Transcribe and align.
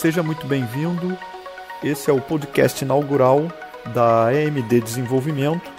seja 0.00 0.22
muito 0.22 0.46
bem-vindo. 0.46 1.14
Esse 1.84 2.08
é 2.08 2.12
o 2.12 2.22
podcast 2.22 2.82
inaugural 2.82 3.52
da 3.92 4.32
EMD 4.32 4.80
Desenvolvimento, 4.80 5.70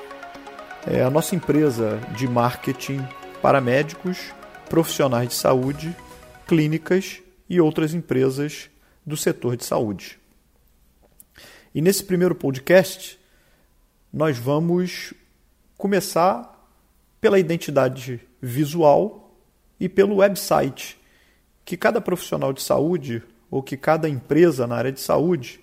é 0.86 1.02
a 1.02 1.10
nossa 1.10 1.36
empresa 1.36 2.00
de 2.16 2.28
marketing 2.28 3.04
para 3.42 3.60
médicos, 3.60 4.32
profissionais 4.70 5.30
de 5.30 5.34
saúde, 5.34 5.98
clínicas 6.46 7.20
e 7.50 7.60
outras 7.60 7.96
empresas 7.96 8.70
do 9.04 9.18
setor 9.18 9.58
de 9.58 9.66
saúde. 9.66 10.20
E 11.74 11.82
nesse 11.82 12.04
primeiro 12.04 12.36
podcast, 12.36 13.20
nós 14.14 14.38
vamos 14.38 15.16
começar 15.80 16.64
pela 17.20 17.40
identidade 17.40 18.22
visual 18.40 19.36
e 19.80 19.90
pelo 19.90 20.18
website 20.18 20.96
que 21.66 21.76
cada 21.76 22.00
profissional 22.00 22.54
de 22.54 22.62
saúde 22.62 23.24
ou 23.52 23.62
que 23.62 23.76
cada 23.76 24.08
empresa 24.08 24.66
na 24.66 24.76
área 24.76 24.92
de 24.92 25.02
saúde 25.02 25.60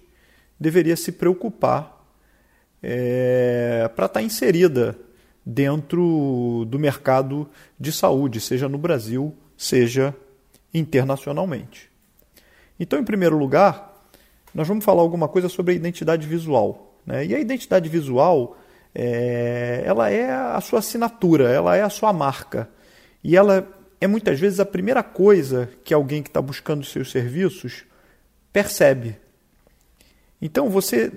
deveria 0.61 0.95
se 0.95 1.11
preocupar 1.11 2.07
é, 2.83 3.91
para 3.97 4.05
estar 4.07 4.21
tá 4.21 4.23
inserida 4.23 4.97
dentro 5.45 6.67
do 6.69 6.79
mercado 6.79 7.49
de 7.81 7.91
saúde, 7.91 8.41
seja 8.41 8.69
no 8.69 8.77
Brasil, 8.77 9.35
seja 9.57 10.15
internacionalmente. 10.73 11.91
Então, 12.79 12.99
em 12.99 13.05
primeiro 13.05 13.39
lugar, 13.39 14.07
nós 14.55 14.69
vamos 14.69 14.85
falar 14.85 15.01
alguma 15.01 15.27
coisa 15.27 15.49
sobre 15.49 15.73
a 15.73 15.77
identidade 15.77 16.27
visual. 16.27 16.99
Né? 17.07 17.27
E 17.27 17.35
a 17.35 17.41
identidade 17.41 17.89
visual 17.89 18.59
é, 18.95 19.83
ela 19.87 20.11
é 20.11 20.31
a 20.31 20.61
sua 20.61 20.81
assinatura, 20.81 21.51
ela 21.51 21.75
é 21.77 21.83
a 21.83 21.89
sua 21.89 22.13
marca. 22.13 22.69
E 23.25 23.37
ela 23.37 23.67
é 24.01 24.07
muitas 24.07 24.39
vezes 24.39 24.61
a 24.61 24.67
primeira 24.67 25.03
coisa 25.03 25.71
que 25.85 25.93
alguém 25.93 26.23
que 26.23 26.31
está 26.31 26.41
buscando 26.41 26.85
seus 26.85 27.11
serviços 27.11 27.85
percebe. 28.53 29.17
Então 30.41 30.69
você 30.69 31.13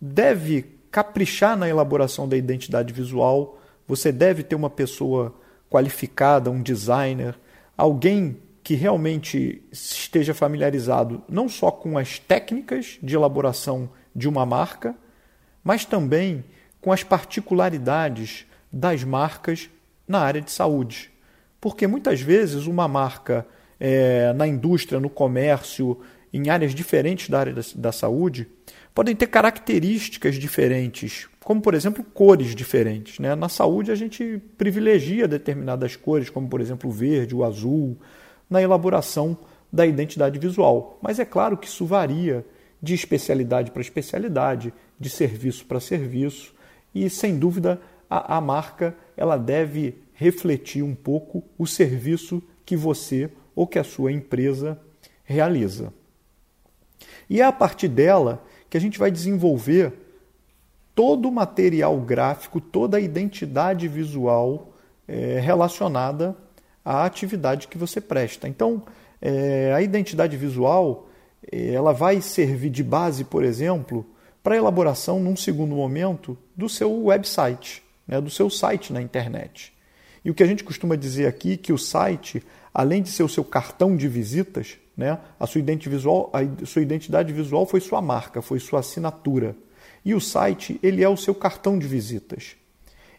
deve 0.00 0.80
caprichar 0.90 1.56
na 1.56 1.68
elaboração 1.68 2.28
da 2.28 2.36
identidade 2.36 2.92
visual, 2.92 3.60
você 3.86 4.10
deve 4.10 4.42
ter 4.42 4.56
uma 4.56 4.70
pessoa 4.70 5.34
qualificada, 5.68 6.50
um 6.50 6.62
designer, 6.62 7.38
alguém 7.76 8.38
que 8.62 8.74
realmente 8.74 9.62
esteja 9.70 10.34
familiarizado 10.34 11.22
não 11.28 11.48
só 11.48 11.70
com 11.70 11.96
as 11.96 12.18
técnicas 12.18 12.98
de 13.02 13.14
elaboração 13.14 13.88
de 14.14 14.28
uma 14.28 14.44
marca, 14.44 14.94
mas 15.62 15.84
também 15.84 16.44
com 16.80 16.92
as 16.92 17.02
particularidades 17.02 18.46
das 18.72 19.04
marcas 19.04 19.70
na 20.06 20.20
área 20.20 20.40
de 20.40 20.50
saúde. 20.50 21.09
Porque 21.60 21.86
muitas 21.86 22.20
vezes 22.20 22.66
uma 22.66 22.88
marca 22.88 23.46
é, 23.78 24.32
na 24.32 24.46
indústria, 24.46 25.00
no 25.00 25.10
comércio, 25.10 25.98
em 26.32 26.48
áreas 26.48 26.74
diferentes 26.74 27.28
da 27.28 27.40
área 27.40 27.52
da, 27.52 27.62
da 27.74 27.92
saúde, 27.92 28.48
podem 28.94 29.14
ter 29.14 29.26
características 29.26 30.36
diferentes, 30.36 31.28
como 31.42 31.60
por 31.60 31.74
exemplo 31.74 32.04
cores 32.04 32.54
diferentes. 32.54 33.18
Né? 33.18 33.34
Na 33.34 33.48
saúde 33.48 33.90
a 33.90 33.94
gente 33.94 34.40
privilegia 34.56 35.26
determinadas 35.26 35.96
cores, 35.96 36.30
como 36.30 36.48
por 36.48 36.60
exemplo 36.60 36.90
o 36.90 36.92
verde, 36.92 37.34
o 37.34 37.44
azul, 37.44 37.96
na 38.48 38.60
elaboração 38.60 39.36
da 39.72 39.86
identidade 39.86 40.38
visual. 40.38 40.98
Mas 41.02 41.18
é 41.18 41.24
claro 41.24 41.56
que 41.56 41.66
isso 41.66 41.84
varia 41.84 42.44
de 42.82 42.94
especialidade 42.94 43.70
para 43.70 43.82
especialidade, 43.82 44.72
de 44.98 45.10
serviço 45.10 45.64
para 45.66 45.80
serviço, 45.80 46.54
e 46.94 47.08
sem 47.08 47.38
dúvida 47.38 47.80
a, 48.08 48.36
a 48.36 48.40
marca 48.40 48.94
ela 49.16 49.36
deve 49.36 49.96
refletir 50.20 50.82
um 50.82 50.94
pouco 50.94 51.42
o 51.56 51.66
serviço 51.66 52.42
que 52.66 52.76
você 52.76 53.30
ou 53.56 53.66
que 53.66 53.78
a 53.78 53.84
sua 53.84 54.12
empresa 54.12 54.78
realiza. 55.24 55.94
E 57.28 57.40
é 57.40 57.44
a 57.44 57.50
partir 57.50 57.88
dela 57.88 58.44
que 58.68 58.76
a 58.76 58.80
gente 58.80 58.98
vai 58.98 59.10
desenvolver 59.10 59.94
todo 60.94 61.26
o 61.26 61.32
material 61.32 61.98
gráfico, 62.00 62.60
toda 62.60 62.98
a 62.98 63.00
identidade 63.00 63.88
visual 63.88 64.74
é, 65.08 65.40
relacionada 65.40 66.36
à 66.84 67.06
atividade 67.06 67.66
que 67.66 67.78
você 67.78 67.98
presta. 67.98 68.46
Então, 68.46 68.82
é, 69.22 69.72
a 69.74 69.80
identidade 69.80 70.36
visual 70.36 71.08
é, 71.50 71.72
ela 71.72 71.94
vai 71.94 72.20
servir 72.20 72.68
de 72.68 72.84
base, 72.84 73.24
por 73.24 73.42
exemplo, 73.42 74.04
para 74.42 74.54
a 74.54 74.58
elaboração, 74.58 75.18
num 75.18 75.34
segundo 75.34 75.74
momento, 75.74 76.36
do 76.54 76.68
seu 76.68 77.04
website, 77.04 77.82
né, 78.06 78.20
do 78.20 78.28
seu 78.28 78.50
site 78.50 78.92
na 78.92 79.00
internet. 79.00 79.72
E 80.24 80.30
o 80.30 80.34
que 80.34 80.42
a 80.42 80.46
gente 80.46 80.64
costuma 80.64 80.96
dizer 80.96 81.26
aqui 81.26 81.56
que 81.56 81.72
o 81.72 81.78
site, 81.78 82.42
além 82.72 83.02
de 83.02 83.10
ser 83.10 83.22
o 83.22 83.28
seu 83.28 83.44
cartão 83.44 83.96
de 83.96 84.06
visitas, 84.08 84.78
né, 84.96 85.18
a, 85.38 85.46
sua 85.46 85.60
identidade 85.60 85.96
visual, 85.96 86.30
a 86.34 86.66
sua 86.66 86.82
identidade 86.82 87.32
visual 87.32 87.64
foi 87.64 87.80
sua 87.80 88.02
marca, 88.02 88.42
foi 88.42 88.60
sua 88.60 88.80
assinatura. 88.80 89.56
E 90.04 90.14
o 90.14 90.20
site, 90.20 90.78
ele 90.82 91.02
é 91.02 91.08
o 91.08 91.16
seu 91.16 91.34
cartão 91.34 91.78
de 91.78 91.86
visitas. 91.86 92.56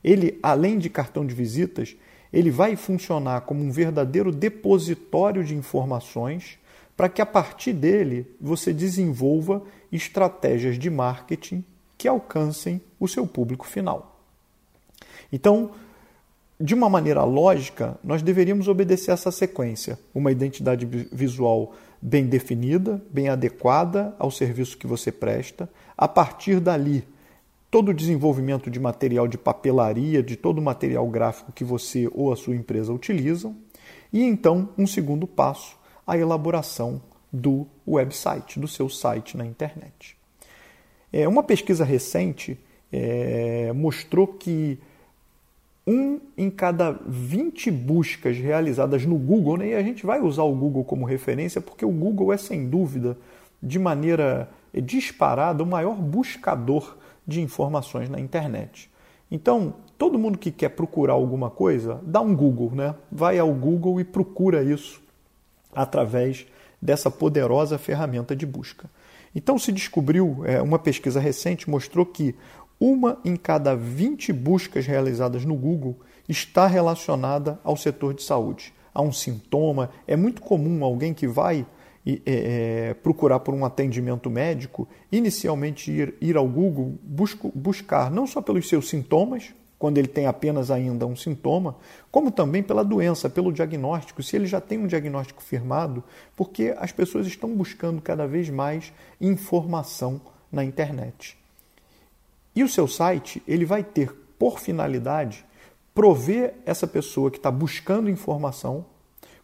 Ele, 0.04 0.40
além 0.42 0.78
de 0.78 0.90
cartão 0.90 1.26
de 1.26 1.34
visitas, 1.34 1.96
ele 2.32 2.50
vai 2.50 2.76
funcionar 2.76 3.42
como 3.42 3.64
um 3.64 3.72
verdadeiro 3.72 4.32
depositório 4.32 5.44
de 5.44 5.56
informações 5.56 6.58
para 6.96 7.10
que 7.10 7.22
a 7.22 7.26
partir 7.26 7.74
dele 7.74 8.28
você 8.40 8.72
desenvolva 8.72 9.64
estratégias 9.92 10.78
de 10.78 10.90
marketing 10.90 11.64
que 11.98 12.08
alcancem 12.08 12.82
o 13.00 13.08
seu 13.08 13.28
público 13.28 13.66
final. 13.66 14.20
Então, 15.32 15.72
de 16.62 16.76
uma 16.76 16.90
maneira 16.90 17.24
lógica, 17.24 17.98
nós 18.04 18.22
deveríamos 18.22 18.68
obedecer 18.68 19.12
essa 19.12 19.32
sequência: 19.32 19.98
uma 20.14 20.32
identidade 20.32 20.86
visual 20.86 21.74
bem 22.02 22.26
definida, 22.26 23.02
bem 23.10 23.30
adequada 23.30 24.16
ao 24.18 24.32
serviço 24.32 24.78
que 24.78 24.88
você 24.88 25.12
presta. 25.12 25.70
A 25.98 26.08
partir 26.08 26.60
dali, 26.60 27.04
todo 27.70 27.90
o 27.90 27.94
desenvolvimento 27.94 28.70
de 28.70 28.80
material 28.80 29.28
de 29.28 29.38
papelaria, 29.38 30.22
de 30.22 30.36
todo 30.36 30.60
o 30.60 30.62
material 30.62 31.08
gráfico 31.08 31.52
que 31.52 31.64
você 31.64 32.10
ou 32.14 32.32
a 32.32 32.36
sua 32.36 32.56
empresa 32.56 32.94
utilizam. 32.94 33.56
E 34.12 34.24
então, 34.24 34.70
um 34.78 34.86
segundo 34.86 35.26
passo, 35.26 35.78
a 36.06 36.18
elaboração 36.18 37.02
do 37.32 37.66
website, 37.88 38.60
do 38.60 38.68
seu 38.68 38.90
site 38.90 39.38
na 39.38 39.46
internet. 39.46 40.18
É, 41.14 41.28
uma 41.28 41.44
pesquisa 41.44 41.86
recente 41.86 42.60
é, 42.92 43.72
mostrou 43.74 44.28
que 44.28 44.80
um 45.86 46.20
em 46.38 46.50
cada 46.50 46.92
20 47.06 47.72
buscas 47.72 48.38
realizadas 48.38 49.06
no 49.06 49.18
Google, 49.18 49.58
né, 49.58 49.70
e 49.70 49.76
a 49.76 49.82
gente 49.82 50.06
vai 50.06 50.22
usar 50.22 50.44
o 50.44 50.56
Google 50.56 50.84
como 50.84 51.06
referência 51.06 51.60
porque 51.60 51.86
o 51.86 51.92
Google 51.92 52.32
é, 52.32 52.38
sem 52.38 52.70
dúvida, 52.70 53.18
de 53.62 53.78
maneira 53.78 54.50
disparada, 54.74 55.64
o 55.64 55.68
maior 55.68 55.96
buscador 55.96 56.98
de 57.28 57.42
informações 57.42 58.10
na 58.10 58.20
internet. 58.20 58.90
Então, 59.30 59.74
todo 59.98 60.20
mundo 60.20 60.38
que 60.38 60.52
quer 60.52 60.70
procurar 60.70 61.14
alguma 61.14 61.50
coisa, 61.50 62.00
dá 62.04 62.22
um 62.22 62.36
Google, 62.36 62.72
né? 62.74 62.96
vai 63.12 63.40
ao 63.40 63.54
Google 63.54 64.00
e 64.00 64.04
procura 64.04 64.64
isso 64.64 65.02
através 65.74 66.46
dessa 66.82 67.10
poderosa 67.10 67.78
ferramenta 67.78 68.36
de 68.36 68.46
busca. 68.46 68.90
Então, 69.34 69.58
se 69.58 69.72
descobriu, 69.72 70.42
é, 70.46 70.62
uma 70.62 70.78
pesquisa 70.78 71.20
recente 71.20 71.70
mostrou 71.70 72.06
que 72.06 72.36
uma 72.82 73.20
em 73.24 73.36
cada 73.36 73.76
20 73.76 74.34
buscas 74.34 74.88
realizadas 74.88 75.46
no 75.46 75.54
Google 75.54 76.00
está 76.28 76.66
relacionada 76.66 77.60
ao 77.64 77.78
setor 77.78 78.16
de 78.16 78.24
saúde, 78.24 78.74
a 78.92 79.04
um 79.04 79.12
sintoma. 79.12 79.92
É 80.08 80.16
muito 80.16 80.42
comum 80.42 80.84
alguém 80.84 81.14
que 81.14 81.28
vai 81.28 81.64
é, 82.04 82.20
é, 82.26 82.94
procurar 82.96 83.40
por 83.42 83.54
um 83.54 83.64
atendimento 83.64 84.32
médico, 84.32 84.88
inicialmente 85.12 85.92
ir, 85.92 86.16
ir 86.20 86.36
ao 86.36 86.48
Google 86.48 86.98
busco, 87.04 87.52
buscar 87.54 88.10
não 88.10 88.26
só 88.26 88.42
pelos 88.42 88.68
seus 88.68 88.90
sintomas, 88.90 89.54
quando 89.78 90.00
ele 90.00 90.08
tem 90.08 90.26
apenas 90.26 90.72
ainda 90.72 91.06
um 91.06 91.16
sintoma, 91.16 91.76
como 92.12 92.32
também 92.32 92.64
pela 92.64 92.84
doença, 92.84 93.30
pelo 93.30 93.52
diagnóstico, 93.54 94.24
se 94.24 94.36
ele 94.36 94.46
já 94.46 94.60
tem 94.62 94.80
um 94.80 94.88
diagnóstico 94.88 95.42
firmado, 95.42 96.04
porque 96.36 96.74
as 96.78 96.92
pessoas 96.92 97.28
estão 97.28 97.50
buscando 97.56 98.02
cada 98.02 98.28
vez 98.28 98.50
mais 98.50 98.92
informação 99.20 100.22
na 100.52 100.64
internet. 100.64 101.41
E 102.56 102.64
o 102.64 102.70
seu 102.70 102.88
site, 102.88 103.42
ele 103.48 103.66
vai 103.66 103.84
ter 103.84 104.14
por 104.38 104.60
finalidade 104.60 105.46
prover 105.94 106.56
essa 106.66 106.88
pessoa 106.88 107.30
que 107.30 107.38
está 107.38 107.52
buscando 107.52 108.10
informação 108.10 108.86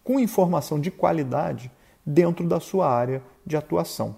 com 0.03 0.19
informação 0.19 0.79
de 0.79 0.89
qualidade 0.89 1.69
dentro 2.05 2.47
da 2.47 2.61
sua 2.61 2.89
área 2.89 3.21
de 3.45 3.57
atuação. 3.57 4.15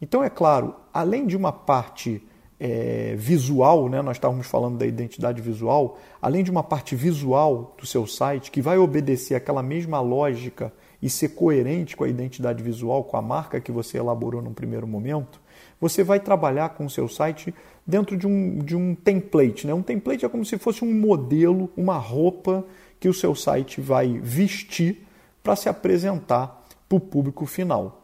Então, 0.00 0.24
é 0.24 0.30
claro, 0.30 0.74
além 0.92 1.26
de 1.26 1.36
uma 1.36 1.52
parte 1.52 2.26
é, 2.58 3.14
visual, 3.16 3.88
né, 3.88 4.00
nós 4.00 4.16
estávamos 4.16 4.46
falando 4.46 4.78
da 4.78 4.86
identidade 4.86 5.42
visual, 5.42 5.98
além 6.20 6.42
de 6.42 6.50
uma 6.50 6.62
parte 6.62 6.96
visual 6.96 7.74
do 7.78 7.86
seu 7.86 8.06
site 8.06 8.50
que 8.50 8.62
vai 8.62 8.78
obedecer 8.78 9.34
aquela 9.34 9.62
mesma 9.62 10.00
lógica 10.00 10.72
e 11.02 11.10
ser 11.10 11.30
coerente 11.30 11.96
com 11.96 12.04
a 12.04 12.08
identidade 12.08 12.62
visual, 12.62 13.04
com 13.04 13.16
a 13.16 13.22
marca 13.22 13.60
que 13.60 13.72
você 13.72 13.98
elaborou 13.98 14.42
num 14.42 14.54
primeiro 14.54 14.86
momento, 14.86 15.40
você 15.80 16.02
vai 16.02 16.20
trabalhar 16.20 16.70
com 16.70 16.86
o 16.86 16.90
seu 16.90 17.08
site 17.08 17.54
dentro 17.86 18.16
de 18.16 18.26
um, 18.26 18.58
de 18.58 18.74
um 18.74 18.94
template. 18.94 19.66
Né? 19.66 19.74
Um 19.74 19.82
template 19.82 20.24
é 20.24 20.28
como 20.28 20.44
se 20.44 20.58
fosse 20.58 20.84
um 20.84 20.92
modelo, 20.92 21.70
uma 21.76 21.98
roupa 21.98 22.64
que 22.98 23.08
o 23.08 23.14
seu 23.14 23.34
site 23.34 23.80
vai 23.80 24.18
vestir 24.22 25.06
para 25.42 25.54
se 25.54 25.68
apresentar 25.68 26.66
para 26.88 26.96
o 26.96 27.00
público 27.00 27.46
final. 27.46 28.02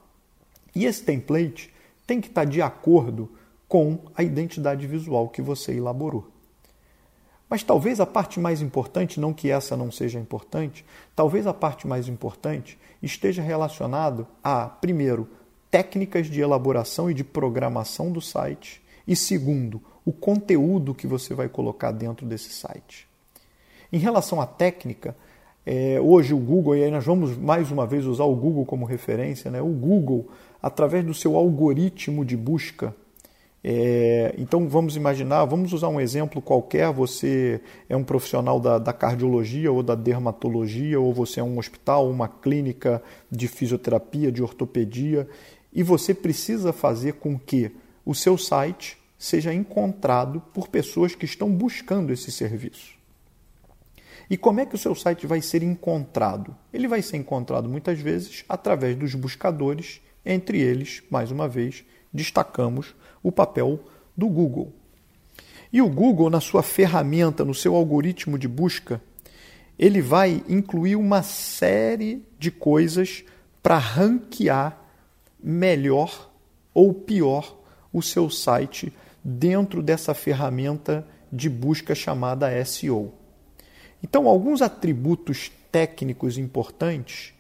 E 0.75 0.85
esse 0.85 1.03
template 1.03 1.73
tem 2.07 2.21
que 2.21 2.29
estar 2.29 2.45
de 2.45 2.61
acordo 2.61 3.31
com 3.69 3.99
a 4.15 4.23
identidade 4.23 4.87
visual 4.87 5.29
que 5.29 5.41
você 5.41 5.73
elaborou. 5.73 6.32
Mas 7.53 7.63
talvez 7.63 8.01
a 8.01 8.07
parte 8.07 8.41
mais 8.41 8.63
importante, 8.63 9.21
não 9.21 9.35
que 9.35 9.51
essa 9.51 9.77
não 9.77 9.93
seja 9.93 10.19
importante, 10.19 10.87
talvez 11.15 11.47
a 11.47 11.53
parte 11.53 11.87
mais 11.87 12.09
importante 12.09 12.79
esteja 13.03 13.43
relacionado 13.43 14.27
a, 14.43 14.65
primeiro, 14.65 15.29
técnicas 15.71 16.29
de 16.29 16.41
elaboração 16.41 17.11
e 17.11 17.15
de 17.15 17.23
programação 17.23 18.11
do 18.11 18.23
site, 18.23 18.83
e 19.07 19.15
segundo, 19.15 19.83
o 20.03 20.15
conteúdo 20.15 20.95
que 20.95 21.07
você 21.07 21.35
vai 21.35 21.47
colocar 21.47 21.93
dentro 21.93 22.25
desse 22.25 22.49
site. 22.49 23.07
Em 23.93 23.99
relação 23.99 24.41
à 24.41 24.47
técnica, 24.47 25.15
é, 25.67 26.01
hoje 26.01 26.33
o 26.33 26.39
Google, 26.39 26.77
e 26.77 26.85
aí 26.85 26.91
nós 26.91 27.05
vamos 27.05 27.37
mais 27.37 27.71
uma 27.71 27.87
vez 27.87 28.07
usar 28.07 28.25
o 28.25 28.35
Google 28.35 28.65
como 28.65 28.87
referência, 28.87 29.51
né? 29.51 29.61
o 29.61 29.69
Google, 29.69 30.31
através 30.63 31.05
do 31.05 31.13
seu 31.13 31.37
algoritmo 31.37 32.25
de 32.25 32.35
busca, 32.35 32.97
é, 33.65 34.35
então 34.39 34.69
vamos 34.69 34.97
imaginar, 34.97 35.45
vamos 35.45 35.73
usar 35.73 35.89
um 35.89 36.01
exemplo 36.01 36.43
qualquer, 36.43 36.93
você 36.93 37.61
é 37.89 37.97
um 37.97 38.03
profissional 38.03 38.59
da, 38.59 38.77
da, 38.79 38.93
cardiologia 38.93 39.71
ou 39.71 39.85
da 39.85 39.95
dermatologia, 39.95 40.99
ou 41.01 41.15
você 41.15 41.39
é 41.39 41.45
um 41.45 41.59
hospital, 41.59 42.11
uma 42.11 42.27
clínica 42.27 43.01
de 43.31 43.47
fisioterapia, 43.47 44.33
de 44.33 44.43
ortopedia, 44.43 45.29
e 45.73 45.83
você 45.83 46.13
precisa 46.13 46.73
fazer 46.73 47.15
com 47.15 47.39
que 47.39 47.71
o 48.05 48.15
seu 48.15 48.37
site 48.37 48.99
seja 49.17 49.55
encontrado 49.55 50.41
por 50.53 50.67
pessoas 50.67 51.15
que 51.15 51.25
estão 51.25 51.49
buscando 51.49 52.13
esse 52.13 52.33
serviço. 52.33 53.01
E 54.29 54.37
como 54.37 54.59
é 54.59 54.67
que 54.67 54.75
o 54.75 54.79
seu 54.79 54.95
site 54.95 55.25
vai 55.25 55.41
ser 55.41 55.63
encontrado? 55.63 56.57
Ele 56.73 56.89
vai 56.89 57.01
ser 57.01 57.17
encontrado 57.17 57.69
muitas 57.69 58.01
vezes 58.01 58.45
através 58.49 58.97
dos 58.97 59.15
buscadores, 59.15 60.01
entre 60.25 60.61
eles, 60.61 61.03
mais 61.09 61.31
uma 61.31 61.47
vez, 61.47 61.85
destacamos 62.13 62.95
o 63.23 63.31
papel 63.31 63.81
do 64.17 64.29
Google. 64.29 64.73
E 65.73 65.81
o 65.81 65.89
Google, 65.89 66.29
na 66.29 66.41
sua 66.41 66.63
ferramenta, 66.63 67.45
no 67.45 67.55
seu 67.55 67.75
algoritmo 67.75 68.39
de 68.39 68.47
busca, 68.47 69.01
ele 69.79 70.03
vai 70.03 70.43
incluir 70.49 70.97
uma 70.97 71.23
série 71.23 72.23
de 72.39 72.51
coisas 72.51 73.25
para 73.63 73.79
ranquear 73.79 74.79
melhor 75.43 76.31
ou 76.75 76.93
pior 76.93 77.57
o 77.93 78.03
seu 78.03 78.29
site 78.29 78.93
dentro 79.25 79.83
dessa 79.83 80.15
ferramenta 80.15 81.07
de 81.33 81.49
busca 81.49 81.95
chamada 81.95 82.65
SEO. 82.65 83.13
Então, 84.03 84.27
alguns 84.27 84.61
atributos 84.61 85.51
técnicos 85.71 86.37
importantes 86.37 87.33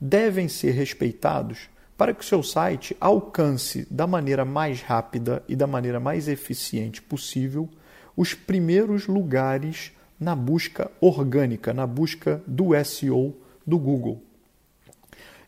devem 0.00 0.48
ser 0.48 0.72
respeitados 0.72 1.68
para 2.00 2.14
que 2.14 2.22
o 2.22 2.26
seu 2.26 2.42
site 2.42 2.96
alcance 2.98 3.86
da 3.90 4.06
maneira 4.06 4.42
mais 4.42 4.80
rápida 4.80 5.44
e 5.46 5.54
da 5.54 5.66
maneira 5.66 6.00
mais 6.00 6.28
eficiente 6.28 7.02
possível 7.02 7.68
os 8.16 8.32
primeiros 8.32 9.06
lugares 9.06 9.92
na 10.18 10.34
busca 10.34 10.90
orgânica, 10.98 11.74
na 11.74 11.86
busca 11.86 12.42
do 12.46 12.68
SEO 12.86 13.36
do 13.66 13.78
Google. 13.78 14.22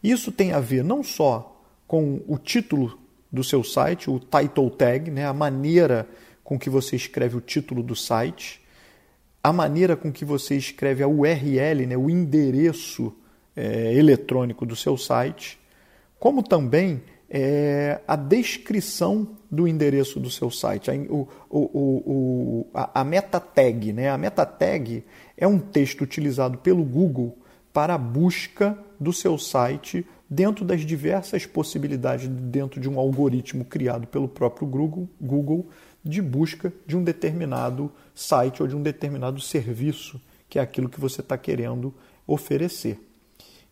Isso 0.04 0.30
tem 0.30 0.52
a 0.52 0.60
ver 0.60 0.84
não 0.84 1.02
só 1.02 1.58
com 1.86 2.20
o 2.28 2.36
título 2.36 2.98
do 3.32 3.42
seu 3.42 3.64
site, 3.64 4.10
o 4.10 4.18
title 4.20 4.68
tag, 4.68 5.10
né, 5.10 5.24
a 5.24 5.32
maneira 5.32 6.06
com 6.44 6.58
que 6.58 6.68
você 6.68 6.96
escreve 6.96 7.34
o 7.34 7.40
título 7.40 7.82
do 7.82 7.96
site, 7.96 8.60
a 9.42 9.54
maneira 9.54 9.96
com 9.96 10.12
que 10.12 10.22
você 10.26 10.54
escreve 10.54 11.02
a 11.02 11.08
URL, 11.08 11.86
né, 11.86 11.96
o 11.96 12.10
endereço 12.10 13.10
é, 13.56 13.94
eletrônico 13.94 14.66
do 14.66 14.76
seu 14.76 14.98
site, 14.98 15.61
como 16.22 16.40
também 16.40 17.02
é, 17.28 18.00
a 18.06 18.14
descrição 18.14 19.30
do 19.50 19.66
endereço 19.66 20.20
do 20.20 20.30
seu 20.30 20.52
site, 20.52 20.88
a, 20.88 20.94
o, 20.94 21.26
o, 21.50 21.58
o, 21.66 22.66
a, 22.72 23.00
a 23.00 23.04
meta 23.04 23.40
tag. 23.40 23.92
Né? 23.92 24.08
A 24.08 24.16
meta 24.16 24.46
tag 24.46 25.02
é 25.36 25.48
um 25.48 25.58
texto 25.58 26.02
utilizado 26.02 26.58
pelo 26.58 26.84
Google 26.84 27.36
para 27.72 27.94
a 27.94 27.98
busca 27.98 28.78
do 29.00 29.12
seu 29.12 29.36
site 29.36 30.06
dentro 30.30 30.64
das 30.64 30.82
diversas 30.82 31.44
possibilidades 31.44 32.28
dentro 32.28 32.80
de 32.80 32.88
um 32.88 33.00
algoritmo 33.00 33.64
criado 33.64 34.06
pelo 34.06 34.28
próprio 34.28 34.68
Google, 34.68 35.08
Google 35.20 35.66
de 36.04 36.22
busca 36.22 36.72
de 36.86 36.96
um 36.96 37.02
determinado 37.02 37.90
site 38.14 38.62
ou 38.62 38.68
de 38.68 38.76
um 38.76 38.82
determinado 38.82 39.40
serviço, 39.40 40.22
que 40.48 40.60
é 40.60 40.62
aquilo 40.62 40.88
que 40.88 41.00
você 41.00 41.20
está 41.20 41.36
querendo 41.36 41.92
oferecer. 42.28 43.11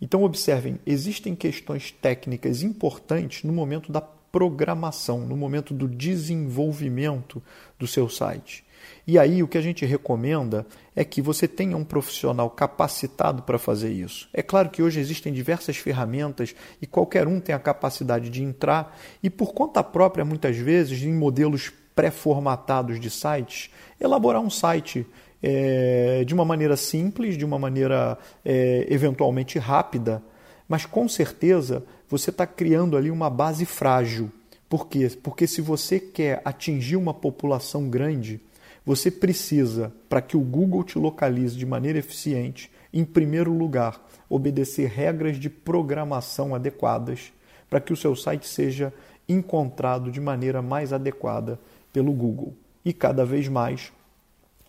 Então, 0.01 0.23
observem, 0.23 0.79
existem 0.87 1.35
questões 1.35 1.91
técnicas 1.91 2.63
importantes 2.63 3.45
no 3.45 3.53
momento 3.53 3.93
da 3.93 4.01
programação, 4.01 5.21
no 5.21 5.37
momento 5.37 5.75
do 5.75 5.89
desenvolvimento 5.89 7.43
do 7.79 7.87
seu 7.87 8.09
site. 8.09 8.65
E 9.07 9.19
aí 9.19 9.43
o 9.43 9.49
que 9.49 9.59
a 9.59 9.61
gente 9.61 9.85
recomenda 9.85 10.67
é 10.95 11.05
que 11.05 11.21
você 11.21 11.49
tenha 11.49 11.77
um 11.77 11.85
profissional 11.85 12.49
capacitado 12.49 13.43
para 13.43 13.59
fazer 13.59 13.91
isso. 13.91 14.29
É 14.33 14.43
claro 14.43 14.71
que 14.71 14.83
hoje 14.83 15.01
existem 15.01 15.33
diversas 15.33 15.77
ferramentas 15.77 16.55
e 16.81 16.87
qualquer 16.87 17.27
um 17.27 17.41
tem 17.41 17.55
a 17.55 17.59
capacidade 17.59 18.31
de 18.31 18.43
entrar 18.43 18.97
e 19.23 19.29
por 19.29 19.53
conta 19.53 19.83
própria 19.83 20.25
muitas 20.25 20.57
vezes 20.57 21.03
em 21.03 21.13
modelos 21.13 21.73
pré-formatados 21.95 23.01
de 23.01 23.11
sites, 23.11 23.71
elaborar 24.01 24.41
um 24.41 24.51
site 24.51 25.07
é, 25.43 26.25
de 26.25 26.35
uma 26.35 26.45
maneira 26.45 26.77
simples, 26.77 27.37
de 27.37 27.45
uma 27.45 27.59
maneira 27.59 28.19
é, 28.45 28.87
eventualmente 28.89 29.59
rápida, 29.59 30.23
mas 30.69 30.87
com 30.87 31.09
certeza 31.09 31.83
você 32.09 32.31
está 32.31 32.47
criando 32.47 32.97
ali 32.97 33.11
uma 33.11 33.31
base 33.31 33.65
frágil. 33.65 34.31
Por 34.69 34.87
quê? 34.87 35.11
Porque 35.23 35.47
se 35.47 35.61
você 35.61 35.99
quer 35.99 36.43
atingir 36.45 36.97
uma 36.97 37.13
população 37.13 37.89
grande, 37.89 38.41
você 38.85 39.11
precisa, 39.11 39.93
para 40.09 40.23
que 40.23 40.37
o 40.37 40.41
Google 40.41 40.85
te 40.85 40.99
localize 40.99 41.57
de 41.57 41.67
maneira 41.67 41.99
eficiente, 41.99 42.71
em 42.93 43.05
primeiro 43.05 43.53
lugar, 43.53 44.05
obedecer 44.29 44.89
regras 44.89 45.39
de 45.39 45.51
programação 45.51 46.55
adequadas 46.55 47.33
para 47.69 47.81
que 47.81 47.93
o 47.93 47.97
seu 47.97 48.17
site 48.17 48.47
seja 48.47 48.93
encontrado 49.29 50.11
de 50.11 50.21
maneira 50.21 50.61
mais 50.61 50.93
adequada 50.93 51.59
pelo 51.93 52.13
Google. 52.13 52.55
E 52.85 52.93
cada 52.93 53.25
vez 53.25 53.47
mais 53.49 53.93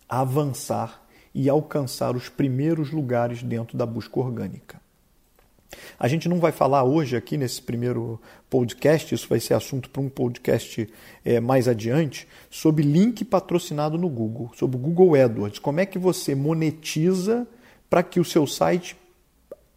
avançar 0.08 1.02
e 1.34 1.48
alcançar 1.48 2.14
os 2.14 2.28
primeiros 2.28 2.90
lugares 2.90 3.42
dentro 3.42 3.76
da 3.76 3.86
busca 3.86 4.20
orgânica. 4.20 4.80
A 5.98 6.06
gente 6.06 6.28
não 6.28 6.38
vai 6.38 6.52
falar 6.52 6.84
hoje 6.84 7.16
aqui 7.16 7.36
nesse 7.36 7.62
primeiro 7.62 8.20
podcast, 8.50 9.14
isso 9.14 9.28
vai 9.28 9.40
ser 9.40 9.54
assunto 9.54 9.88
para 9.88 10.02
um 10.02 10.08
podcast 10.08 10.88
é, 11.24 11.40
mais 11.40 11.66
adiante, 11.66 12.28
sobre 12.50 12.82
link 12.82 13.24
patrocinado 13.24 13.96
no 13.96 14.08
Google, 14.08 14.50
sobre 14.54 14.76
o 14.76 14.80
Google 14.80 15.14
AdWords. 15.14 15.58
Como 15.58 15.80
é 15.80 15.86
que 15.86 15.98
você 15.98 16.34
monetiza 16.34 17.46
para 17.88 18.02
que 18.02 18.20
o 18.20 18.24
seu 18.24 18.46
site 18.46 18.96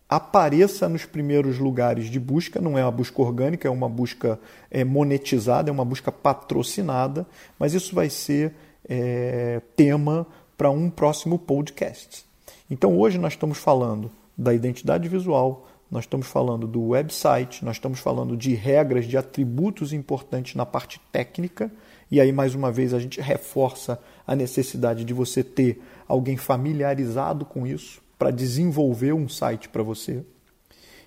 apareça 0.08 0.88
nos 0.88 1.06
primeiros 1.06 1.58
lugares 1.58 2.06
de 2.06 2.20
busca, 2.20 2.62
não 2.62 2.78
é 2.78 2.84
uma 2.84 2.92
busca 2.92 3.22
orgânica, 3.22 3.68
é 3.68 3.72
uma 3.72 3.90
busca 3.90 4.40
é, 4.70 4.84
monetizada, 4.84 5.70
é 5.70 5.74
uma 5.74 5.86
busca 5.86 6.12
patrocinada, 6.12 7.26
mas 7.58 7.74
isso 7.74 7.96
vai 7.96 8.10
ser 8.10 8.54
é, 8.88 9.62
tema 9.76 10.28
para 10.58 10.70
um 10.70 10.90
próximo 10.90 11.38
podcast. 11.38 12.26
Então 12.70 12.98
hoje 12.98 13.18
nós 13.18 13.34
estamos 13.34 13.58
falando 13.58 14.12
da 14.38 14.54
identidade 14.54 15.08
visual, 15.08 15.68
nós 15.90 16.06
estamos 16.06 16.28
falando 16.28 16.68
do 16.68 16.90
website, 16.90 17.64
nós 17.64 17.78
estamos 17.78 18.00
falando 18.00 18.36
de 18.36 18.54
regras, 18.56 19.06
de 19.06 19.18
atributos 19.18 19.94
importantes 19.94 20.56
na 20.56 20.66
parte 20.66 21.00
técnica, 21.12 21.72
e 22.10 22.20
aí 22.20 22.32
mais 22.32 22.56
uma 22.56 22.72
vez 22.72 22.94
a 22.94 23.00
gente 23.00 23.22
reforça 23.22 24.00
a 24.26 24.36
necessidade 24.36 25.04
de 25.04 25.14
você 25.14 25.44
ter 25.44 25.82
alguém 26.08 26.38
familiarizado 26.38 27.46
com 27.46 27.66
isso 27.66 28.02
para 28.18 28.32
desenvolver 28.32 29.14
um 29.14 29.28
site 29.28 29.70
para 29.70 29.84
você. 29.84 30.24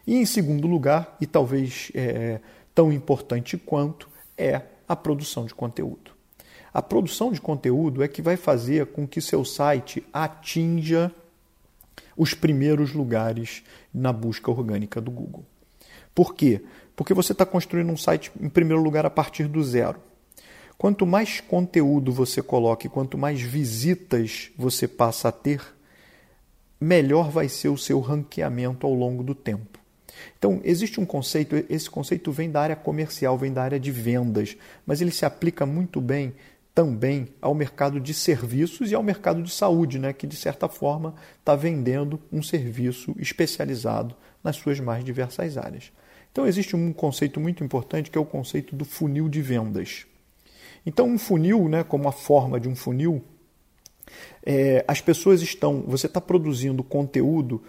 E 0.07 0.17
em 0.17 0.25
segundo 0.25 0.67
lugar, 0.67 1.17
e 1.21 1.27
talvez 1.27 1.91
é, 1.95 2.41
tão 2.75 2.93
importante 2.93 3.57
quanto, 3.57 4.09
é 4.37 4.63
a 4.89 4.97
produção 4.97 5.45
de 5.45 5.55
conteúdo. 5.55 6.18
A 6.79 6.83
produção 6.83 7.33
de 7.33 7.41
conteúdo 7.41 8.05
é 8.05 8.07
que 8.07 8.23
vai 8.23 8.37
fazer 8.37 8.87
com 8.87 9.05
que 9.05 9.21
seu 9.21 9.45
site 9.45 10.07
atinja 10.13 11.13
os 12.17 12.35
primeiros 12.35 12.93
lugares 12.93 13.65
na 13.93 14.13
busca 14.13 14.49
orgânica 14.49 15.01
do 15.01 15.11
Google. 15.11 15.45
Por 16.15 16.37
quê? 16.37 16.63
Porque 16.95 17.13
você 17.13 17.33
está 17.33 17.45
construindo 17.45 17.91
um 17.91 17.97
site, 17.97 18.31
em 18.41 18.49
primeiro 18.49 18.81
lugar, 18.81 19.05
a 19.05 19.11
partir 19.11 19.49
do 19.49 19.61
zero. 19.65 19.99
Quanto 20.79 21.05
mais 21.05 21.41
conteúdo 21.41 22.13
você 22.13 22.41
coloca 22.41 22.87
e 22.87 22.91
quanto 22.91 23.19
mais 23.19 23.41
visitas 23.41 24.53
você 24.57 24.87
passa 24.87 25.31
a 25.31 25.33
ter, 25.33 25.61
melhor 26.81 27.29
vai 27.29 27.49
ser 27.49 27.71
o 27.71 27.77
seu 27.77 27.99
ranqueamento 27.99 28.87
ao 28.87 28.95
longo 28.95 29.25
do 29.25 29.35
tempo. 29.35 29.81
Então, 30.39 30.61
existe 30.63 31.01
um 31.01 31.05
conceito, 31.05 31.57
esse 31.69 31.91
conceito 31.91 32.31
vem 32.31 32.49
da 32.49 32.61
área 32.61 32.77
comercial, 32.77 33.37
vem 33.37 33.53
da 33.53 33.65
área 33.65 33.81
de 33.81 33.91
vendas, 33.91 34.57
mas 34.87 35.01
ele 35.01 35.11
se 35.11 35.25
aplica 35.25 35.67
muito 35.67 36.01
bem 36.01 36.35
também 36.79 37.27
ao 37.43 37.57
mercado 37.57 37.99
de 37.99 38.15
serviços 38.15 38.93
e 38.93 38.95
ao 38.95 39.03
mercado 39.03 39.43
de 39.43 39.51
saúde, 39.51 39.99
né, 39.99 40.13
que 40.13 40.29
de 40.29 40.37
certa 40.37 40.69
forma 40.69 41.13
está 41.41 41.57
vendendo 41.57 42.21
um 42.31 42.41
serviço 42.41 43.17
especializado 43.19 44.15
nas 44.45 44.55
suas 44.55 44.79
mais 44.79 45.03
diversas 45.03 45.59
áreas. 45.59 45.91
Então 46.31 46.47
existe 46.47 46.77
um 46.77 46.93
conceito 46.93 47.41
muito 47.41 47.65
importante 47.65 48.13
que 48.13 48.17
é 48.17 48.21
o 48.21 48.25
conceito 48.25 48.77
do 48.77 48.85
funil 48.85 49.29
de 49.29 49.43
vendas. 49.43 50.07
Então 50.87 51.09
um 51.09 51.19
funil, 51.19 51.69
né, 51.69 51.83
como 51.83 52.09
a 52.09 52.13
forma 52.13 52.61
de 52.61 52.69
um 52.69 52.77
funil, 52.77 53.25
é, 54.47 54.85
as 54.87 55.01
pessoas 55.01 55.43
estão, 55.43 55.83
você 55.85 56.07
está 56.07 56.21
produzindo 56.21 56.85
conteúdo 56.85 57.61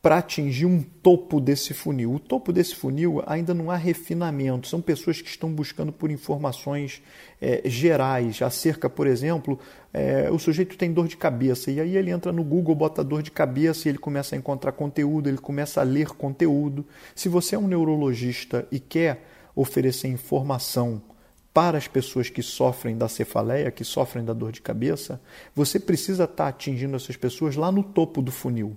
para 0.00 0.18
atingir 0.18 0.64
um 0.64 0.80
topo 0.80 1.40
desse 1.40 1.74
funil. 1.74 2.14
O 2.14 2.20
topo 2.20 2.52
desse 2.52 2.74
funil 2.74 3.22
ainda 3.26 3.52
não 3.52 3.70
há 3.70 3.76
refinamento, 3.76 4.68
são 4.68 4.80
pessoas 4.80 5.20
que 5.20 5.28
estão 5.28 5.52
buscando 5.52 5.92
por 5.92 6.10
informações 6.10 7.02
é, 7.40 7.62
gerais, 7.64 8.40
acerca, 8.40 8.88
por 8.88 9.06
exemplo, 9.06 9.58
é, 9.92 10.30
o 10.30 10.38
sujeito 10.38 10.76
tem 10.76 10.92
dor 10.92 11.08
de 11.08 11.16
cabeça, 11.16 11.70
e 11.70 11.80
aí 11.80 11.96
ele 11.96 12.10
entra 12.10 12.32
no 12.32 12.44
Google, 12.44 12.74
bota 12.74 13.02
dor 13.02 13.22
de 13.22 13.30
cabeça 13.30 13.88
e 13.88 13.90
ele 13.90 13.98
começa 13.98 14.36
a 14.36 14.38
encontrar 14.38 14.72
conteúdo, 14.72 15.28
ele 15.28 15.38
começa 15.38 15.80
a 15.80 15.84
ler 15.84 16.10
conteúdo. 16.10 16.86
Se 17.14 17.28
você 17.28 17.56
é 17.56 17.58
um 17.58 17.66
neurologista 17.66 18.66
e 18.70 18.78
quer 18.78 19.24
oferecer 19.54 20.06
informação 20.06 21.02
para 21.52 21.76
as 21.76 21.88
pessoas 21.88 22.30
que 22.30 22.40
sofrem 22.40 22.96
da 22.96 23.08
cefaleia, 23.08 23.72
que 23.72 23.82
sofrem 23.82 24.24
da 24.24 24.32
dor 24.32 24.52
de 24.52 24.62
cabeça, 24.62 25.20
você 25.52 25.80
precisa 25.80 26.22
estar 26.22 26.46
atingindo 26.46 26.94
essas 26.94 27.16
pessoas 27.16 27.56
lá 27.56 27.72
no 27.72 27.82
topo 27.82 28.22
do 28.22 28.30
funil. 28.30 28.76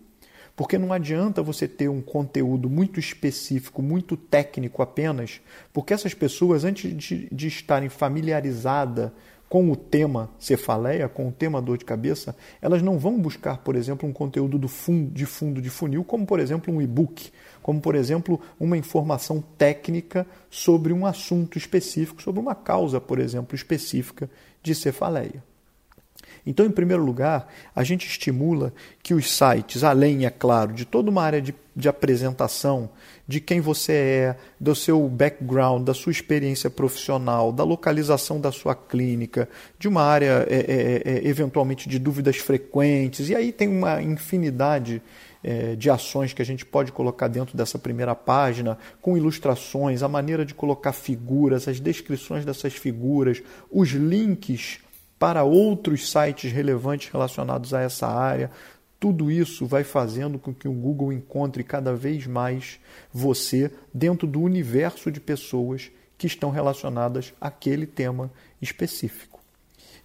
Porque 0.56 0.78
não 0.78 0.94
adianta 0.94 1.42
você 1.42 1.68
ter 1.68 1.90
um 1.90 2.02
conteúdo 2.02 2.70
muito 2.70 3.00
específico, 3.00 3.82
muito 3.82 4.16
técnico 4.18 4.82
apenas, 4.82 5.42
porque 5.74 5.94
essas 5.94 6.14
pessoas, 6.14 6.64
antes 6.64 6.96
de, 6.96 7.28
de 7.32 7.48
estarem 7.48 7.90
familiarizadas 7.90 9.12
com 9.52 9.70
o 9.70 9.76
tema 9.76 10.30
cefaleia, 10.40 11.10
com 11.10 11.28
o 11.28 11.32
tema 11.32 11.62
dor 11.62 11.78
de 11.78 11.84
cabeça, 11.84 12.34
elas 12.62 12.82
não 12.82 12.98
vão 12.98 13.20
buscar, 13.20 13.58
por 13.58 13.76
exemplo, 13.76 14.08
um 14.08 14.14
conteúdo 14.14 14.58
do 14.58 14.70
fundo, 14.70 15.12
de 15.12 15.26
fundo 15.26 15.62
de 15.62 15.70
funil, 15.70 16.06
como 16.06 16.26
por 16.26 16.40
exemplo 16.40 16.74
um 16.74 16.82
e-book, 16.82 17.30
como 17.62 17.82
por 17.82 17.94
exemplo 17.94 18.40
uma 18.58 18.78
informação 18.78 19.44
técnica 19.58 20.26
sobre 20.50 20.94
um 20.94 21.06
assunto 21.06 21.58
específico, 21.58 22.22
sobre 22.22 22.40
uma 22.40 22.56
causa, 22.56 23.02
por 23.02 23.20
exemplo, 23.20 23.54
específica 23.54 24.30
de 24.64 24.74
cefaleia. 24.74 25.44
Então, 26.46 26.66
em 26.66 26.72
primeiro 26.72 27.04
lugar, 27.04 27.48
a 27.76 27.84
gente 27.84 28.08
estimula 28.08 28.74
que 29.04 29.14
os 29.14 29.32
sites, 29.32 29.84
além, 29.84 30.26
é 30.26 30.30
claro, 30.30 30.74
de 30.74 30.86
toda 30.86 31.10
uma 31.10 31.22
área 31.22 31.42
de, 31.42 31.54
de 31.76 31.88
apresentação, 31.88 32.90
de 33.28 33.40
quem 33.40 33.62
você 33.62 33.94
é, 33.94 34.36
do 34.60 34.76
seu 34.76 35.08
background, 35.08 35.84
da 35.84 35.94
sua 35.94 36.12
experiência 36.12 36.70
profissional, 36.70 37.52
da 37.52 37.64
localização 37.64 38.40
da 38.42 38.52
sua 38.52 38.76
clínica, 38.76 39.48
de 39.78 39.88
uma 39.88 40.04
área 40.04 40.46
é, 40.50 41.02
é, 41.06 41.12
é 41.12 41.28
eventualmente 41.28 41.88
de 41.88 42.00
dúvidas 42.00 42.38
frequentes, 42.38 43.30
e 43.30 43.36
aí 43.36 43.52
tem 43.52 43.68
uma 43.68 44.02
infinidade 44.02 45.02
é, 45.44 45.76
de 45.76 45.90
ações 45.90 46.34
que 46.34 46.42
a 46.42 46.46
gente 46.46 46.66
pode 46.66 46.92
colocar 46.92 47.28
dentro 47.28 47.58
dessa 47.58 47.80
primeira 47.80 48.16
página, 48.16 48.78
com 49.02 49.18
ilustrações, 49.18 50.04
a 50.04 50.08
maneira 50.08 50.46
de 50.46 50.54
colocar 50.54 50.94
figuras, 50.94 51.68
as 51.68 51.80
descrições 51.80 52.46
dessas 52.46 52.74
figuras, 52.74 53.42
os 53.72 53.90
links 53.90 54.80
para 55.22 55.44
outros 55.44 56.10
sites 56.10 56.52
relevantes 56.52 57.12
relacionados 57.12 57.76
a 57.76 57.82
essa 57.82 58.08
área. 58.08 58.50
Tudo 59.00 59.30
isso 59.30 59.68
vai 59.68 59.84
fazendo 59.84 60.40
com 60.40 60.52
que 60.52 60.68
o 60.68 60.74
Google 60.74 61.14
encontre 61.14 61.64
cada 61.64 61.94
vez 61.94 62.26
mais 62.26 62.80
você 63.14 63.72
dentro 63.94 64.26
do 64.26 64.42
universo 64.42 65.12
de 65.12 65.20
pessoas 65.20 65.92
que 66.18 66.26
estão 66.26 66.50
relacionadas 66.50 67.36
àquele 67.40 67.86
tema 67.86 68.32
específico. 68.60 69.40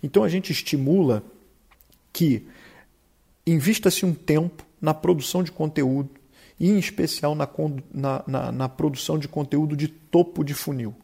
Então 0.02 0.23
a 0.23 0.28
gente 0.28 0.52
estimula 0.52 1.23
que 2.12 2.46
invista-se 3.46 4.04
um 4.04 4.12
tempo 4.12 4.66
na 4.78 4.92
produção 4.92 5.42
de 5.42 5.50
conteúdo 5.50 6.11
e, 6.61 6.68
em 6.68 6.78
especial, 6.78 7.35
na, 7.35 7.49
na, 7.90 8.25
na, 8.26 8.52
na 8.52 8.68
produção 8.68 9.18
de 9.18 9.28
conteúdo 9.28 9.75
de 9.75 9.88
topo 9.88 10.44
de 10.44 10.52
funil. 10.52 10.94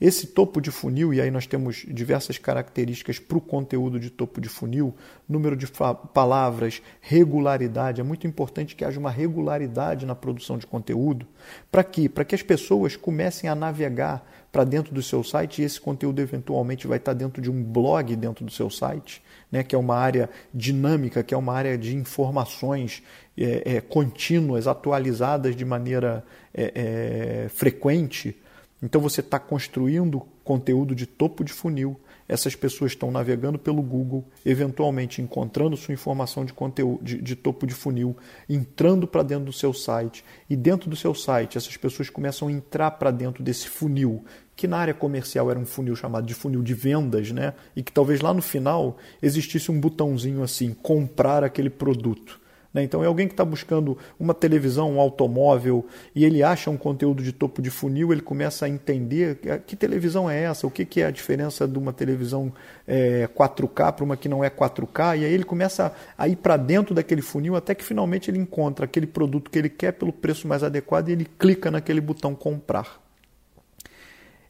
Esse 0.00 0.28
topo 0.28 0.60
de 0.60 0.70
funil, 0.70 1.12
e 1.12 1.20
aí 1.20 1.30
nós 1.30 1.46
temos 1.46 1.84
diversas 1.88 2.38
características 2.38 3.18
para 3.18 3.36
o 3.36 3.40
conteúdo 3.40 3.98
de 3.98 4.10
topo 4.10 4.40
de 4.40 4.48
funil, 4.48 4.94
número 5.28 5.56
de 5.56 5.66
palavras, 6.14 6.80
regularidade. 7.00 8.00
É 8.00 8.04
muito 8.04 8.24
importante 8.24 8.76
que 8.76 8.84
haja 8.84 9.00
uma 9.00 9.10
regularidade 9.10 10.06
na 10.06 10.14
produção 10.14 10.56
de 10.56 10.66
conteúdo. 10.66 11.26
Para 11.70 11.82
quê? 11.82 12.08
Para 12.08 12.24
que 12.24 12.34
as 12.34 12.42
pessoas 12.42 12.94
comecem 12.94 13.50
a 13.50 13.56
navegar 13.56 14.24
para 14.52 14.62
dentro 14.62 14.94
do 14.94 15.02
seu 15.02 15.24
site 15.24 15.60
e 15.60 15.64
esse 15.64 15.80
conteúdo 15.80 16.20
eventualmente 16.20 16.86
vai 16.86 16.98
estar 16.98 17.12
dentro 17.12 17.42
de 17.42 17.50
um 17.50 17.62
blog 17.62 18.14
dentro 18.14 18.44
do 18.44 18.52
seu 18.52 18.70
site, 18.70 19.20
né, 19.50 19.62
que 19.62 19.74
é 19.74 19.78
uma 19.78 19.96
área 19.96 20.30
dinâmica, 20.54 21.22
que 21.22 21.34
é 21.34 21.36
uma 21.36 21.52
área 21.52 21.76
de 21.76 21.94
informações 21.94 23.02
é, 23.36 23.76
é, 23.76 23.80
contínuas, 23.80 24.66
atualizadas 24.66 25.54
de 25.54 25.64
maneira 25.64 26.24
é, 26.54 27.44
é 27.44 27.48
frequente 27.48 28.36
então 28.82 29.00
você 29.00 29.20
está 29.20 29.38
construindo 29.38 30.22
conteúdo 30.44 30.94
de 30.94 31.06
topo 31.06 31.42
de 31.42 31.52
funil. 31.52 31.98
Essas 32.28 32.54
pessoas 32.54 32.92
estão 32.92 33.10
navegando 33.10 33.58
pelo 33.58 33.82
Google, 33.82 34.24
eventualmente 34.44 35.20
encontrando 35.20 35.76
sua 35.76 35.94
informação 35.94 36.44
de 36.44 36.52
conteúdo 36.52 37.02
de, 37.02 37.20
de 37.20 37.34
topo 37.34 37.66
de 37.66 37.74
funil, 37.74 38.16
entrando 38.48 39.06
para 39.06 39.22
dentro 39.22 39.46
do 39.46 39.52
seu 39.52 39.72
site. 39.72 40.24
E 40.48 40.54
dentro 40.54 40.88
do 40.88 40.96
seu 40.96 41.14
site, 41.14 41.56
essas 41.56 41.76
pessoas 41.76 42.10
começam 42.10 42.48
a 42.48 42.52
entrar 42.52 42.92
para 42.92 43.10
dentro 43.10 43.42
desse 43.42 43.68
funil, 43.68 44.24
que 44.54 44.68
na 44.68 44.78
área 44.78 44.94
comercial 44.94 45.50
era 45.50 45.58
um 45.58 45.66
funil 45.66 45.96
chamado 45.96 46.26
de 46.26 46.34
funil 46.34 46.62
de 46.62 46.74
vendas, 46.74 47.30
né? 47.32 47.54
E 47.74 47.82
que 47.82 47.90
talvez 47.90 48.20
lá 48.20 48.34
no 48.34 48.42
final 48.42 48.98
existisse 49.22 49.70
um 49.70 49.80
botãozinho 49.80 50.42
assim, 50.42 50.74
comprar 50.74 51.42
aquele 51.42 51.70
produto. 51.70 52.40
Né? 52.72 52.82
Então 52.82 53.02
é 53.02 53.06
alguém 53.06 53.26
que 53.26 53.32
está 53.32 53.44
buscando 53.44 53.96
uma 54.18 54.34
televisão, 54.34 54.92
um 54.92 55.00
automóvel, 55.00 55.86
e 56.14 56.24
ele 56.24 56.42
acha 56.42 56.70
um 56.70 56.76
conteúdo 56.76 57.22
de 57.22 57.32
topo 57.32 57.62
de 57.62 57.70
funil, 57.70 58.12
ele 58.12 58.20
começa 58.20 58.66
a 58.66 58.68
entender 58.68 59.38
que 59.66 59.74
televisão 59.76 60.28
é 60.30 60.42
essa, 60.42 60.66
o 60.66 60.70
que, 60.70 60.84
que 60.84 61.00
é 61.00 61.06
a 61.06 61.10
diferença 61.10 61.66
de 61.66 61.78
uma 61.78 61.92
televisão 61.92 62.52
é, 62.86 63.28
4K 63.34 63.92
para 63.92 64.04
uma 64.04 64.16
que 64.16 64.28
não 64.28 64.44
é 64.44 64.50
4K, 64.50 65.18
e 65.18 65.24
aí 65.24 65.32
ele 65.32 65.44
começa 65.44 65.92
a 66.16 66.28
ir 66.28 66.36
para 66.36 66.56
dentro 66.56 66.94
daquele 66.94 67.22
funil 67.22 67.56
até 67.56 67.74
que 67.74 67.84
finalmente 67.84 68.30
ele 68.30 68.38
encontra 68.38 68.84
aquele 68.84 69.06
produto 69.06 69.50
que 69.50 69.58
ele 69.58 69.70
quer 69.70 69.92
pelo 69.92 70.12
preço 70.12 70.46
mais 70.46 70.62
adequado 70.62 71.08
e 71.08 71.12
ele 71.12 71.26
clica 71.38 71.70
naquele 71.70 72.00
botão 72.00 72.34
comprar. 72.34 73.00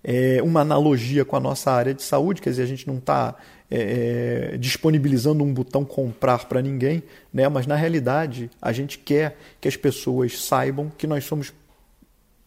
É 0.03 0.41
uma 0.43 0.61
analogia 0.61 1.25
com 1.25 1.37
a 1.37 1.41
nossa 1.41 1.73
área 1.73 1.93
de 1.93 2.03
saúde, 2.03 2.41
quer 2.41 2.51
dizer, 2.51 2.63
a 2.63 2.67
gente 2.67 2.87
não 2.87 2.99
está 2.99 3.35
é, 3.71 4.53
é, 4.55 4.57
disponibilizando 4.57 5.45
um 5.45 5.53
botão 5.53 5.85
comprar 5.85 6.47
para 6.47 6.63
ninguém, 6.63 7.03
né? 7.33 7.49
mas 7.49 7.67
na 7.67 7.75
realidade 7.75 8.51
a 8.63 8.73
gente 8.73 8.99
quer 8.99 9.37
que 9.61 9.69
as 9.69 9.77
pessoas 9.77 10.43
saibam 10.43 10.91
que 10.97 11.07
nós 11.07 11.25
somos 11.25 11.53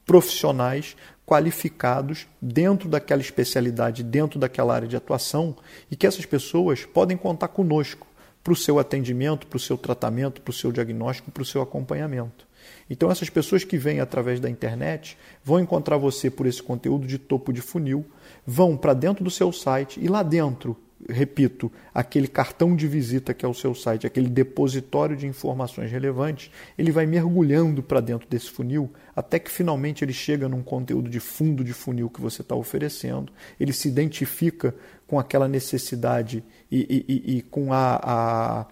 profissionais 0.06 0.96
qualificados 1.26 2.28
dentro 2.42 2.90
daquela 2.90 3.22
especialidade, 3.22 4.04
dentro 4.04 4.40
daquela 4.40 4.74
área 4.74 4.88
de 4.88 4.96
atuação 4.96 5.56
e 5.90 5.96
que 5.96 6.08
essas 6.08 6.26
pessoas 6.26 6.86
podem 6.86 7.16
contar 7.16 7.50
conosco 7.50 8.08
para 8.44 8.54
o 8.54 8.56
seu 8.56 8.80
atendimento, 8.80 9.48
para 9.48 9.58
o 9.58 9.60
seu 9.60 9.78
tratamento, 9.78 10.42
para 10.42 10.50
o 10.50 10.54
seu 10.54 10.72
diagnóstico, 10.72 11.32
para 11.32 11.44
o 11.44 11.46
seu 11.46 11.62
acompanhamento. 11.62 12.48
Então, 12.90 13.10
essas 13.10 13.30
pessoas 13.30 13.64
que 13.64 13.78
vêm 13.78 14.00
através 14.00 14.40
da 14.40 14.50
internet 14.50 15.18
vão 15.44 15.60
encontrar 15.60 15.98
você 15.98 16.30
por 16.30 16.46
esse 16.46 16.62
conteúdo 16.62 17.08
de 17.08 17.18
topo 17.18 17.54
de 17.54 17.62
funil, 17.62 18.06
vão 18.46 18.76
para 18.76 18.94
dentro 18.94 19.24
do 19.24 19.30
seu 19.30 19.52
site 19.52 20.00
e 20.02 20.08
lá 20.08 20.24
dentro 20.24 20.76
repito, 21.10 21.72
aquele 21.94 22.28
cartão 22.28 22.76
de 22.76 22.88
visita 22.88 23.34
que 23.34 23.46
é 23.46 23.50
o 23.50 23.54
seu 23.54 23.74
site, 23.74 24.08
aquele 24.08 24.30
depositório 24.30 25.16
de 25.16 25.28
informações 25.28 25.92
relevantes, 25.92 26.52
ele 26.78 26.92
vai 26.92 27.06
mergulhando 27.06 27.82
para 27.82 28.00
dentro 28.00 28.28
desse 28.30 28.50
funil 28.50 28.92
até 29.16 29.40
que 29.40 29.52
finalmente 29.52 30.04
ele 30.04 30.14
chega 30.14 30.48
num 30.48 30.64
conteúdo 30.64 31.10
de 31.10 31.20
fundo 31.20 31.64
de 31.64 31.74
funil 31.74 32.10
que 32.10 32.22
você 32.22 32.42
está 32.42 32.56
oferecendo, 32.56 33.32
ele 33.60 33.74
se 33.74 33.88
identifica 33.88 34.76
com 35.08 35.20
aquela 35.20 35.48
necessidade 35.48 36.44
e, 36.72 37.06
e, 37.08 37.38
e 37.38 37.42
com 37.42 37.74
a, 37.74 38.00
a, 38.02 38.68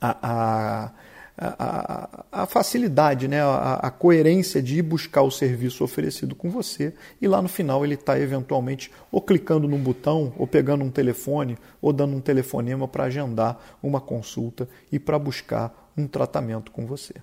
a, 0.00 0.86
a 0.86 0.92
a, 1.36 2.24
a, 2.30 2.46
facilidade, 2.46 3.26
né? 3.26 3.40
A, 3.40 3.74
a, 3.82 3.90
coerência 3.90 4.62
de 4.62 4.78
ir 4.78 4.82
buscar 4.82 5.22
o 5.22 5.30
serviço 5.30 5.82
oferecido 5.82 6.34
com 6.34 6.50
você 6.50 6.92
e 7.20 7.26
lá 7.26 7.40
no 7.40 7.48
final 7.48 7.84
ele 7.84 7.94
está 7.94 8.18
eventualmente 8.18 8.90
ou 9.10 9.20
clicando 9.20 9.66
num 9.66 9.78
botão, 9.78 10.32
ou 10.36 10.46
pegando 10.46 10.84
um 10.84 10.90
telefone, 10.90 11.56
ou 11.80 11.92
dando 11.92 12.14
um 12.16 12.20
telefonema 12.20 12.86
para 12.86 13.04
agendar 13.04 13.58
uma 13.82 14.00
consulta 14.00 14.68
e 14.90 14.98
para 14.98 15.18
buscar 15.18 15.90
um 15.96 16.06
tratamento 16.06 16.70
com 16.70 16.86
você. 16.86 17.14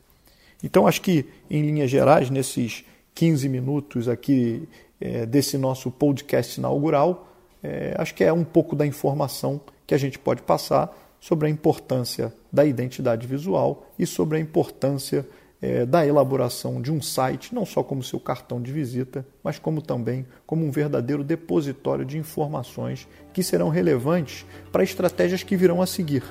Então, 0.63 0.85
acho 0.85 1.01
que, 1.01 1.25
em 1.49 1.61
linhas 1.61 1.89
gerais, 1.89 2.29
nesses 2.29 2.83
15 3.15 3.47
minutos 3.47 4.09
aqui 4.09 4.67
é, 4.99 5.25
desse 5.25 5.57
nosso 5.57 5.89
podcast 5.89 6.59
inaugural, 6.59 7.29
é, 7.63 7.95
acho 7.97 8.13
que 8.13 8.23
é 8.23 8.33
um 8.33 8.43
pouco 8.43 8.75
da 8.75 8.85
informação 8.85 9.61
que 9.87 9.93
a 9.93 9.97
gente 9.97 10.19
pode 10.19 10.41
passar 10.41 10.93
sobre 11.19 11.47
a 11.47 11.49
importância 11.49 12.33
da 12.51 12.65
identidade 12.65 13.27
visual 13.27 13.87
e 13.97 14.05
sobre 14.05 14.37
a 14.37 14.39
importância 14.39 15.27
é, 15.61 15.85
da 15.85 16.05
elaboração 16.05 16.81
de 16.81 16.91
um 16.91 17.01
site, 17.01 17.53
não 17.53 17.65
só 17.65 17.83
como 17.83 18.01
seu 18.01 18.19
cartão 18.19 18.61
de 18.61 18.71
visita, 18.71 19.25
mas 19.43 19.59
como 19.59 19.81
também 19.81 20.25
como 20.45 20.65
um 20.65 20.71
verdadeiro 20.71 21.23
depositório 21.23 22.05
de 22.05 22.17
informações 22.17 23.07
que 23.33 23.43
serão 23.43 23.69
relevantes 23.69 24.45
para 24.71 24.83
estratégias 24.83 25.43
que 25.43 25.57
virão 25.57 25.81
a 25.81 25.85
seguir. 25.85 26.23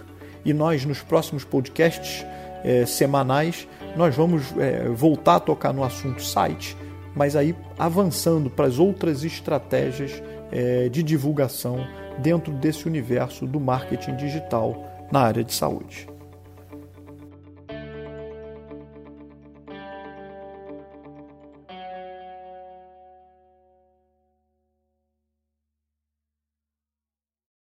E 0.45 0.55
nós, 0.55 0.85
nos 0.85 1.03
próximos 1.03 1.45
podcasts 1.45 2.25
é, 2.65 2.87
semanais, 2.87 3.69
nós 3.97 4.15
vamos 4.15 4.45
é, 4.57 4.89
voltar 4.89 5.37
a 5.37 5.41
tocar 5.41 5.73
no 5.73 5.85
assunto 5.85 6.23
site 6.23 6.77
mas 7.15 7.35
aí 7.35 7.57
avançando 7.77 8.49
para 8.49 8.67
as 8.67 8.79
outras 8.79 9.25
estratégias 9.25 10.23
de 10.91 11.03
divulgação 11.03 11.85
dentro 12.19 12.53
desse 12.53 12.87
universo 12.87 13.47
do 13.47 13.61
marketing 13.61 14.17
digital 14.17 15.09
na 15.11 15.21
área 15.21 15.45
de 15.45 15.53
saúde. 15.53 16.09